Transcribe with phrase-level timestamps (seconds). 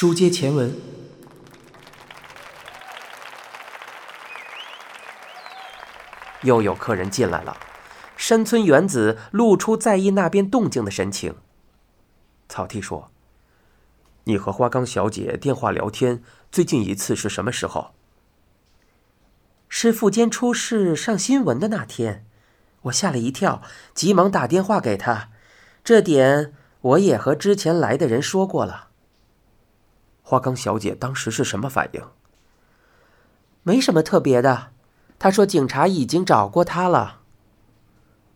[0.00, 0.72] 书接前文，
[6.42, 7.56] 又有客人进来了。
[8.16, 11.34] 山村原子露出在意那边动静的神情。
[12.48, 13.10] 草剃说
[14.22, 16.22] ：“你和花冈小姐电话聊天，
[16.52, 17.92] 最近一次是什么时候？”
[19.68, 22.24] 是富坚出事上新闻的那天，
[22.82, 23.62] 我吓了一跳，
[23.94, 25.30] 急忙打电话给他。
[25.82, 28.84] 这点我也和之前来的人说过了。
[30.28, 32.02] 花冈小姐当时是什么反应？
[33.62, 34.72] 没什么特别的，
[35.18, 37.20] 她说警察已经找过她了。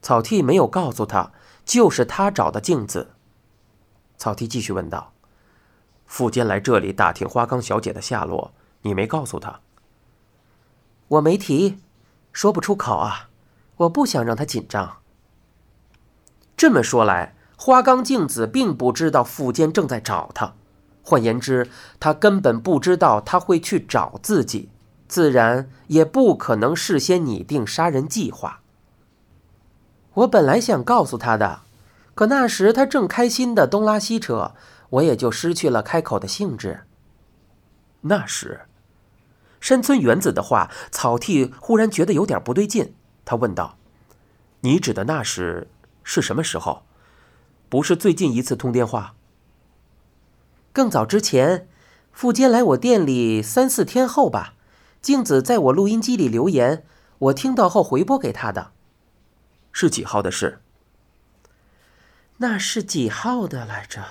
[0.00, 1.32] 草剃没有告诉他，
[1.66, 3.10] 就是他找的镜子。
[4.16, 5.12] 草剃继续问道
[6.06, 9.60] ：“富坚来这里打听花冈小姐的下落，你没告诉他？”
[11.08, 11.78] 我没提，
[12.32, 13.28] 说不出口啊，
[13.76, 15.02] 我不想让他紧张。
[16.56, 20.54] 这么说来，花冈镜子并不知道富坚正在找他，
[21.02, 24.70] 换言之，他根本不知道他会去找自己，
[25.08, 28.60] 自然也不可能事先拟定杀人计划。
[30.14, 31.62] 我本来想告诉他的，
[32.14, 34.54] 可那时他正开心的东拉西扯，
[34.90, 36.82] 我也就失去了开口的兴致。
[38.02, 38.62] 那时，
[39.60, 42.94] 山村原子的话，草剃忽然觉得有点不对劲。
[43.24, 43.76] 他问道
[44.60, 45.68] ：“你指的那时
[46.02, 46.82] 是什么时候？
[47.68, 49.14] 不是最近一次通电话？
[50.72, 51.68] 更早之前，
[52.12, 54.54] 富坚来我店里三四天后吧。
[55.00, 56.84] 静子在我录音机里留言，
[57.18, 58.72] 我听到后回拨给他的。”
[59.72, 60.60] 是几号的事？
[62.38, 64.04] 那是几号的来着？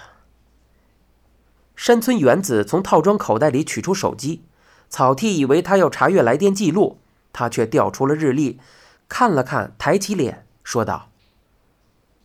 [1.75, 4.43] 山村原子从套装口袋里取出手机，
[4.89, 6.99] 草剃以为他要查阅来电记录，
[7.33, 8.59] 他却调出了日历，
[9.07, 11.09] 看了看，抬起脸说道：“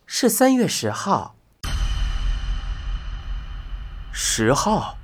[0.05, 1.36] 是三月十号。”
[4.19, 4.97] 十号。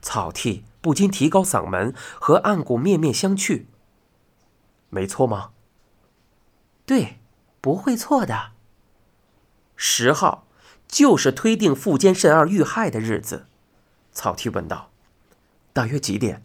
[0.00, 3.66] 草剃不禁提高嗓门，和岸谷面面相觑。
[4.88, 5.50] 没错吗？
[6.86, 7.18] 对，
[7.60, 8.52] 不会错的。
[9.76, 10.46] 十号
[10.88, 13.44] 就是推定富坚慎二遇害的日子。
[14.12, 14.90] 草剃问道
[15.74, 16.42] ：“大约几点？”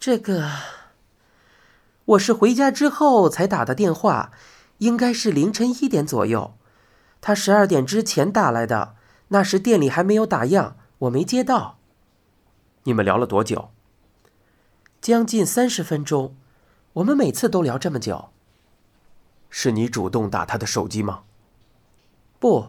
[0.00, 0.50] 这个，
[2.04, 4.32] 我是回家之后才打的电话，
[4.78, 6.56] 应该是凌晨一点左右。
[7.20, 8.95] 他十二点之前打来的，
[9.28, 11.78] 那时店里还没有打烊，我没接到。
[12.84, 13.70] 你们聊了多久？
[15.00, 16.36] 将近三十分钟。
[16.94, 18.30] 我们每次都聊这么久。
[19.50, 21.24] 是你主动打他的手机吗？
[22.38, 22.68] 不，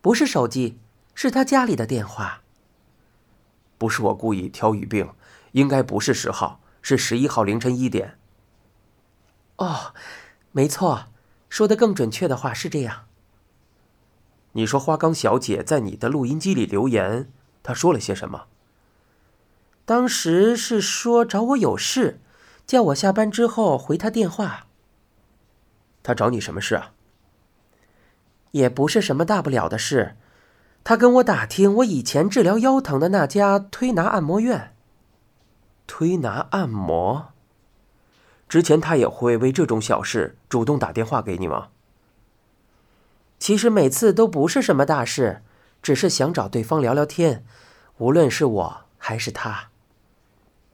[0.00, 0.78] 不是手机，
[1.14, 2.42] 是他家里的电话。
[3.76, 5.12] 不是我故意挑语病，
[5.52, 8.18] 应该不是十号，是十一号凌晨一点。
[9.56, 9.94] 哦，
[10.52, 11.06] 没错，
[11.48, 13.07] 说的更准确的话是这样。
[14.58, 17.30] 你说花刚小姐在你的录音机里留言，
[17.62, 18.46] 她说了些什么？
[19.84, 22.20] 当时是说找我有事，
[22.66, 24.66] 叫我下班之后回她电话。
[26.02, 26.90] 她找你什么事啊？
[28.50, 30.16] 也不是什么大不了的事，
[30.82, 34.74] 她跟我打听我以前治疗腰疼的那家推拿按摩院。
[35.86, 37.28] 推拿按摩？
[38.48, 41.68] 之前她也会为这种小事主动打电话给你吗？
[43.38, 45.42] 其实每次都不是什么大事，
[45.82, 47.44] 只是想找对方聊聊天，
[47.98, 49.68] 无论是我还是他。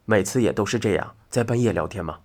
[0.06, 2.20] 每次也都是这样，在半夜聊天吗？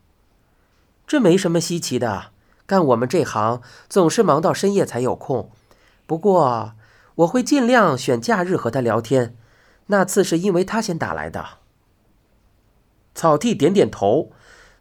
[1.06, 2.32] 这没什么稀奇的。
[2.66, 5.50] 干我们这行总是忙到深夜才有空，
[6.06, 6.74] 不过
[7.16, 9.36] 我会尽量选假日和他聊天。
[9.88, 11.58] 那次是因为他先打来的。
[13.16, 14.32] 草剃点点头，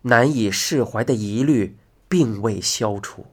[0.02, 1.78] 难以释怀的疑虑
[2.10, 3.26] 并未消除。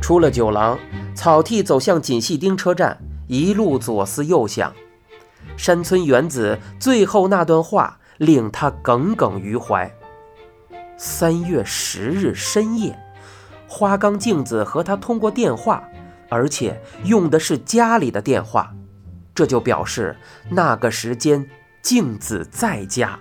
[0.00, 0.78] 出了酒廊，
[1.14, 2.96] 草剃走向锦细町车站，
[3.26, 4.72] 一路左思右想，
[5.56, 9.90] 山村原子最后那段话令他耿耿于怀。
[10.96, 12.96] 三月十日深夜，
[13.66, 15.82] 花冈镜子和他通过电话，
[16.28, 18.72] 而且用的是家里的电话，
[19.34, 20.16] 这就表示
[20.50, 21.46] 那个时间
[21.82, 23.18] 镜子在家。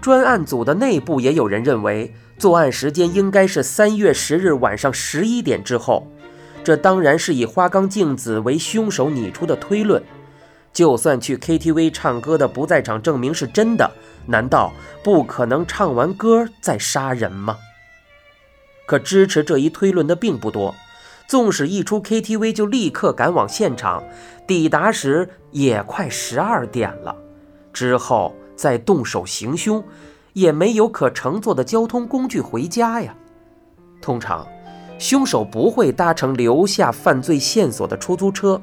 [0.00, 6.06] 专案组的内部也有人认为，作案时间应该是三月十日晚上十一点之后，
[6.62, 10.00] 这当然是以花冈镜子为凶手拟出的推论。
[10.72, 13.90] 就算去 KTV 唱歌的不在场证明是真的，
[14.26, 17.56] 难道不可能唱完歌再杀人吗？
[18.86, 20.72] 可支持这一推论的并不多。
[21.26, 24.02] 纵使一出 KTV 就立刻赶往现场，
[24.46, 27.16] 抵达时也快十二点了，
[27.72, 29.84] 之后再动手行凶，
[30.38, 33.12] 也没有可乘坐的交通工具回家呀。
[34.00, 34.46] 通常，
[34.96, 38.60] 凶手不会搭乘留下犯罪线索的出租车，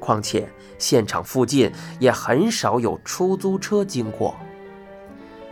[0.00, 0.48] 况且
[0.78, 1.70] 现场附近
[2.00, 4.34] 也很少有出租车经过。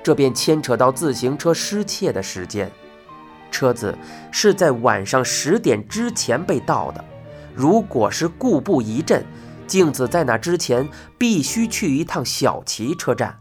[0.03, 2.73] 这便牵扯到自行车失窃的时间，
[3.51, 3.95] 车子
[4.33, 7.05] 是在晚上十点之前被盗的。
[7.55, 9.23] 如果是故布疑阵，
[9.67, 10.89] 镜子在那之前
[11.19, 13.39] 必须去一趟小旗车站。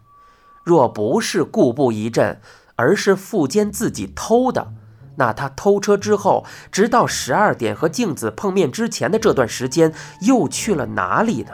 [0.65, 2.41] 若不是故布疑阵，
[2.75, 4.73] 而是富坚自己偷的，
[5.17, 11.51] 那他偷车之后，直到十二点和镜子碰面之前的这段时间，又去了哪里呢？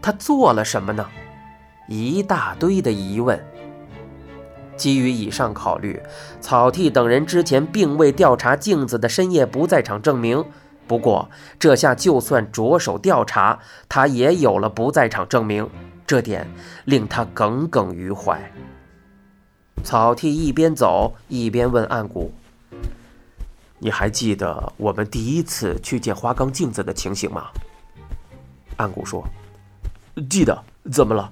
[0.00, 1.04] 他做了什么呢？
[1.88, 3.44] 一大堆的疑问。
[4.76, 6.00] 基于以上考虑，
[6.40, 10.44] 草剃等人之前并未调查镜子的深夜不在场证明。
[10.86, 13.58] 不过，这下就算着手调查，
[13.88, 15.68] 他也有了不在场证明，
[16.08, 16.48] 这点
[16.86, 18.40] 令他耿耿于怀。
[19.84, 22.32] 草剃一边走一边问岸谷
[23.78, 27.48] ：“你还记得我们第一次去见花岗镜子的情形吗？”
[28.78, 29.22] 岸谷说
[30.30, 30.64] ：“记得。
[30.90, 31.30] 怎么了？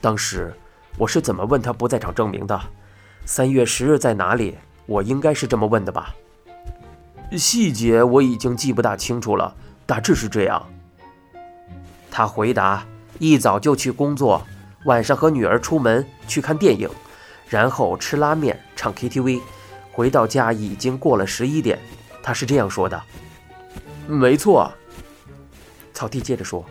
[0.00, 0.54] 当时
[0.96, 2.60] 我是怎么问他不在场证明的？
[3.26, 4.56] 三月十日在哪里？
[4.86, 6.14] 我应该是这么问的吧？
[7.32, 9.52] 细节我已经记不大清楚了，
[9.86, 10.64] 大致是这样。”
[12.12, 12.86] 他回答
[13.18, 14.44] ：“一早就去工作，
[14.84, 16.88] 晚上和女儿出门去看电影。”
[17.48, 19.40] 然后吃拉面、唱 KTV，
[19.92, 21.78] 回到家已经过了十一点。
[22.22, 23.00] 他是这样说的。
[24.06, 24.72] 没错。
[25.92, 26.64] 草地接着说：“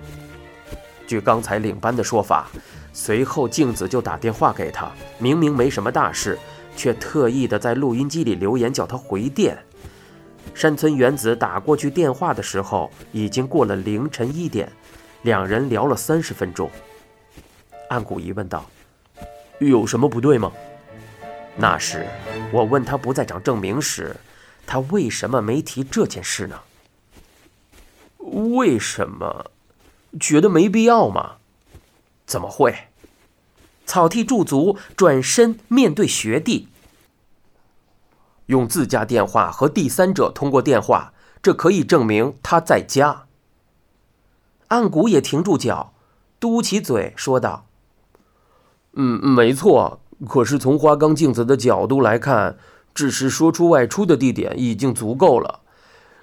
[1.08, 2.50] 据刚才领班的说法，
[2.92, 6.38] 随后镜子就打电话给他，明明没什么大事，
[6.76, 9.58] 却特意的在录音机里留言叫他回电。
[10.54, 14.70] 山村原子打过去电话的时候，已经过了凌晨一点，
[15.24, 16.70] 两人聊了三十分钟。”
[17.90, 18.66] 岸谷疑问道。
[19.60, 20.52] 有什么不对吗？
[21.56, 22.06] 那时
[22.52, 24.16] 我问他不在场证明时，
[24.66, 26.60] 他为什么没提这件事呢？
[28.18, 29.52] 为什么？
[30.20, 31.36] 觉得没必要吗？
[32.26, 32.88] 怎么会？
[33.86, 36.68] 草剃驻足，转身面对学弟，
[38.48, 43.28] 用自家电话和第三者通过电话，这可以证明他在家。
[44.74, 45.94] 岸谷也停住脚，
[46.40, 47.68] 嘟起嘴说道。
[48.94, 50.00] 嗯，没错。
[50.28, 52.58] 可是从花冈镜子的角度来看，
[52.96, 55.60] 只是说出外出的地点已经足够了。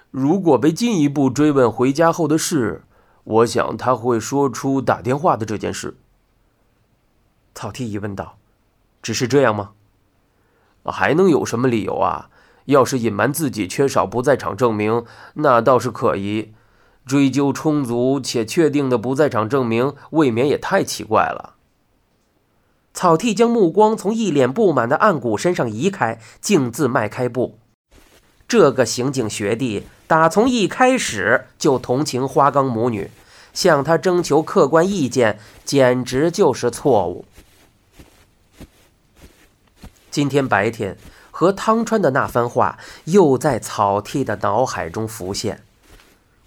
[0.09, 2.83] 如果被进一步追问回家后的事，
[3.23, 5.95] 我想他会说出打电话的这件事。
[7.55, 8.37] 草剃疑问道
[9.01, 9.71] ：“只是这样吗？
[10.83, 12.29] 还能有什么理由啊？
[12.65, 15.05] 要是隐瞒自己缺少不在场证明，
[15.35, 16.53] 那倒是可疑。
[17.05, 21.55] 追究充足且确定的不在场证明，未免也太奇怪了。”
[22.93, 27.57] 草剃将目光从一脸不满的岸谷身上移开，径自迈开步。
[28.47, 33.09] 这个刑警学弟打从一开始就同情花岗母女，
[33.53, 37.23] 向他征求客观意见，简直就是错误。
[40.09, 40.97] 今天白天
[41.31, 45.63] 和汤川的那番话又在草剃的脑海中浮现。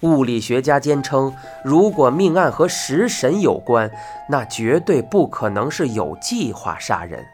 [0.05, 1.35] 物理学家坚称，
[1.65, 3.91] 如果命案和食神有关，
[4.29, 7.25] 那绝对不可能是有计划杀人。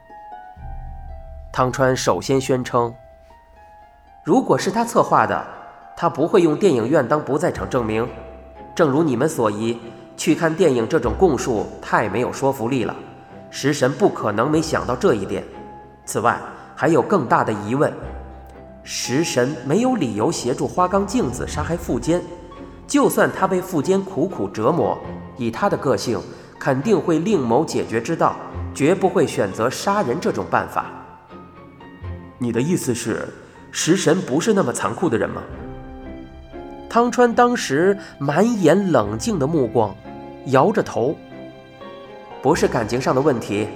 [1.53, 2.95] 汤川首先宣称，
[4.23, 5.45] 如果是他策划的，
[5.97, 8.09] 他不会用电影院当不在场证明。
[8.73, 9.77] 正如你们所疑，
[10.17, 12.95] 去看电影这种供述太没有说服力了，
[13.51, 15.43] 食神不可能没想到这一点。
[16.05, 16.39] 此外，
[16.77, 17.93] 还有更大的疑问：
[18.85, 22.23] 食神没有理由协助花冈镜子杀害富坚。
[22.91, 24.99] 就算他被富坚苦苦折磨，
[25.37, 26.21] 以他的个性，
[26.59, 28.35] 肯定会另谋解决之道，
[28.75, 30.87] 绝不会选择杀人这种办法。
[32.37, 33.29] 你的意思是，
[33.71, 35.41] 食神不是那么残酷的人吗？
[36.89, 39.95] 汤川当时满眼冷静的目光，
[40.47, 41.15] 摇着头。
[42.43, 43.69] 不是感情上的问题，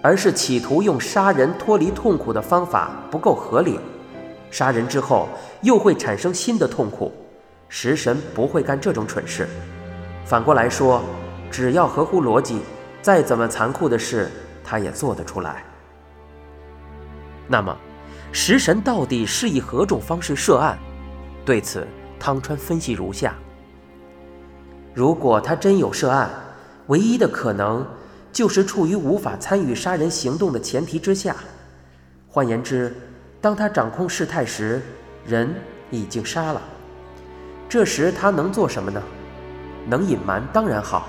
[0.00, 3.78] 而是企图用杀人脱离痛苦的方法不够合理，
[4.50, 5.28] 杀人之后
[5.60, 7.12] 又会产生新的痛苦。
[7.74, 9.48] 食神不会干这种蠢事。
[10.26, 11.02] 反过来说，
[11.50, 12.60] 只要合乎逻辑，
[13.00, 14.30] 再怎么残酷的事，
[14.62, 15.64] 他也做得出来。
[17.48, 17.74] 那么，
[18.30, 20.78] 食神到底是以何种方式涉案？
[21.46, 21.88] 对此，
[22.20, 23.34] 汤川分析如下：
[24.92, 26.28] 如果他真有涉案，
[26.88, 27.86] 唯一的可能
[28.30, 31.34] 就是处于无法参与杀人行动的前提之下。
[32.28, 32.94] 换言之，
[33.40, 34.82] 当他掌控事态时，
[35.24, 35.54] 人
[35.90, 36.60] 已经杀了。
[37.72, 39.02] 这时他能做什么呢？
[39.88, 41.08] 能隐瞒当然好。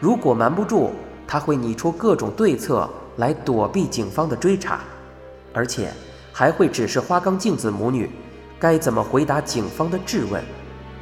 [0.00, 0.90] 如果瞒不住，
[1.28, 4.80] 他会拟出各种对策来躲避警方的追查，
[5.54, 5.92] 而且
[6.32, 8.10] 还会指示花冈镜子母女
[8.58, 10.42] 该怎么回答警方的质问，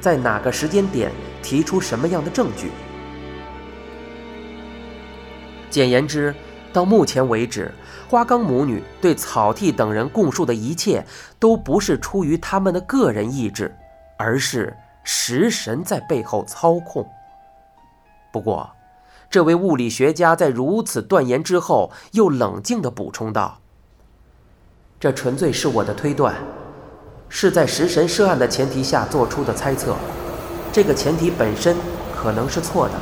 [0.03, 1.11] 在哪个时间点
[1.43, 2.71] 提出什么样的证据。
[5.71, 6.35] 简言之，
[6.75, 7.73] 到目前为止，
[8.07, 11.03] 花岗母女对草剃等人供述的一切，
[11.39, 13.75] 都不是出于他们的个人意志，
[14.17, 17.09] 而是食神在背后操控。
[18.33, 18.71] 不过，
[19.31, 23.59] 这位物理学家在如此断言之后，又冷静地补充道
[25.01, 26.35] ：“这纯粹是我的推断，
[27.29, 29.97] 是在食神涉案的前提下做出的猜测。
[30.73, 31.77] 这个前提本身
[32.15, 32.95] 可能是错的，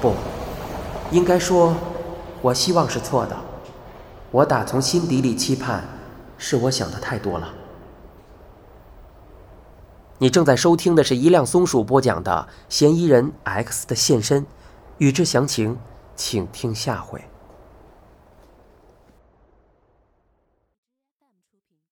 [0.00, 0.14] 不，
[1.10, 1.74] 应该说，
[2.42, 3.36] 我希望是错的。
[4.30, 5.82] 我打从心底里期盼，
[6.36, 7.48] 是我想的太多了。”
[10.20, 14.42] 你正在收听的是一辆松鼠播讲的《嫌疑人 X 的现身》，
[14.98, 15.78] 欲知详情，
[16.16, 17.22] 请听下回。